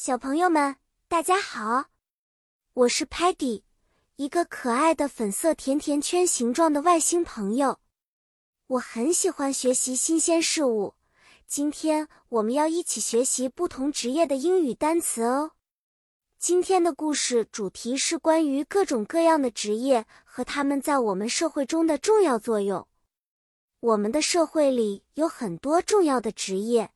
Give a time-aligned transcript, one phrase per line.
[0.00, 0.76] 小朋友们，
[1.08, 1.86] 大家好，
[2.72, 3.64] 我是 Patty，
[4.14, 7.80] 一个可爱的粉色甜甜圈形状的外星朋友。
[8.68, 10.94] 我很喜欢学习新鲜事物。
[11.48, 15.50] 今天我们要一起学习不同职业的英语单词哦。
[16.38, 22.86] 今天的故事主题是关于各种各样的职业和他们在我们社会中的重要作用。
[23.80, 26.92] 我们的社会里有很多重要的职业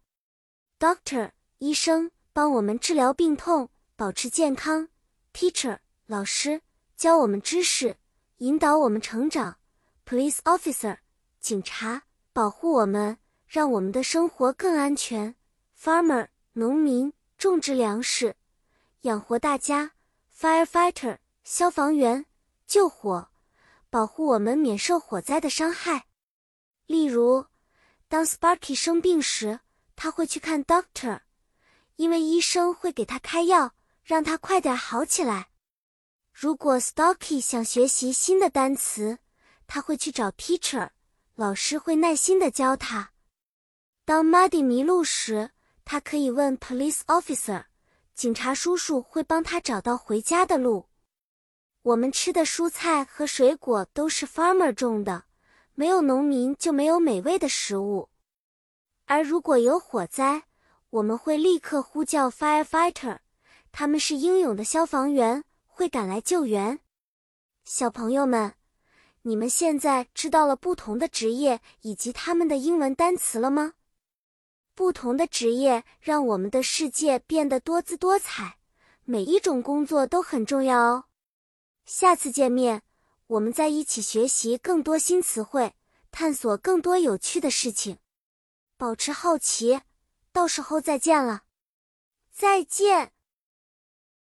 [0.78, 2.12] ：Doctor，医生。
[2.34, 4.88] 帮我们治疗病痛，保持健康。
[5.34, 6.62] Teacher，老师，
[6.96, 7.96] 教我们知识，
[8.38, 9.58] 引导我们成长。
[10.06, 10.98] Police officer，
[11.40, 15.34] 警察，保护我们，让我们的生活更安全。
[15.78, 18.36] Farmer，农民，种植粮食，
[19.02, 19.92] 养活大家。
[20.34, 22.24] Firefighter，消防员，
[22.66, 23.28] 救火，
[23.90, 26.06] 保护我们免受火灾的伤害。
[26.86, 27.44] 例如，
[28.08, 29.60] 当 Sparky 生病时，
[29.94, 31.20] 他会去看 Doctor。
[31.96, 35.48] 因为医生会给他开药，让他快点好起来。
[36.32, 39.18] 如果 Stocky 想学习新的单词，
[39.66, 40.90] 他会去找 Teacher，
[41.34, 43.12] 老师会耐心的教他。
[44.04, 45.50] 当 Muddy 迷路时，
[45.84, 47.66] 他可以问 Police Officer，
[48.14, 50.88] 警察叔叔会帮他找到回家的路。
[51.82, 55.24] 我们吃的蔬菜和水果都是 Farmer 种的，
[55.74, 58.08] 没有农民就没有美味的食物。
[59.06, 60.44] 而如果有火灾，
[60.92, 63.20] 我们会立刻呼叫 firefighter，
[63.70, 66.80] 他们是英勇的消防员，会赶来救援。
[67.64, 68.52] 小朋友们，
[69.22, 73.72] 你们现在知道了不同的职业以及他们的英文单词了吗？
[74.74, 78.58] 不同的职业让我们的世界变得多姿多彩，
[79.04, 81.04] 每一种工作都很重要哦。
[81.86, 82.82] 下次见面，
[83.28, 85.72] 我们再一起学习更多新词汇，
[86.10, 87.96] 探索更多有趣的事情。
[88.76, 89.80] 保持好奇。
[90.32, 91.42] 到时候再见了，
[92.32, 93.11] 再见。